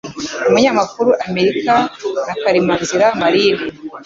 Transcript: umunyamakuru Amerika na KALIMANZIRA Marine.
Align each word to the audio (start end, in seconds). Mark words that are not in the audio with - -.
umunyamakuru 0.49 1.09
Amerika 1.27 1.73
na 2.25 2.33
KALIMANZIRA 2.43 3.07
Marine. 3.21 3.63